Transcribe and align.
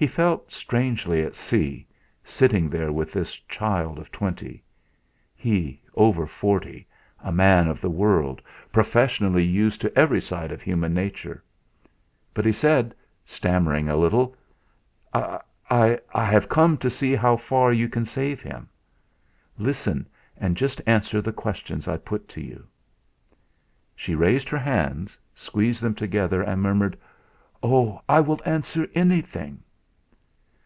He 0.00 0.06
felt 0.06 0.52
strangely 0.52 1.22
at 1.24 1.34
sea, 1.34 1.84
sitting 2.22 2.70
there 2.70 2.92
with 2.92 3.12
this 3.12 3.34
child 3.34 3.98
of 3.98 4.12
twenty; 4.12 4.62
he, 5.34 5.82
over 5.96 6.24
forty, 6.24 6.86
a 7.18 7.32
man 7.32 7.66
of 7.66 7.80
the 7.80 7.90
world, 7.90 8.40
professionally 8.72 9.42
used 9.42 9.80
to 9.80 9.98
every 9.98 10.20
side 10.20 10.52
of 10.52 10.62
human 10.62 10.94
nature. 10.94 11.42
But 12.32 12.44
he 12.46 12.52
said, 12.52 12.94
stammering 13.24 13.88
a 13.88 13.96
little: 13.96 14.36
"I 15.12 15.40
I 15.68 16.00
have 16.24 16.48
come 16.48 16.76
to 16.76 16.88
see 16.88 17.16
how 17.16 17.36
far 17.36 17.72
you 17.72 17.88
can 17.88 18.06
save 18.06 18.40
him. 18.40 18.68
Listen, 19.58 20.06
and 20.36 20.56
just 20.56 20.80
answer 20.86 21.20
the 21.20 21.32
questions 21.32 21.88
I 21.88 21.96
put 21.96 22.28
to 22.28 22.40
you." 22.40 22.68
She 23.96 24.14
raised 24.14 24.48
her 24.48 24.58
hands, 24.58 25.18
squeezed 25.34 25.82
them 25.82 25.96
together, 25.96 26.40
and 26.40 26.62
murmured: 26.62 26.96
"Oh! 27.64 28.00
I 28.08 28.20
will 28.20 28.40
answer 28.44 28.86
anything." 28.94 29.64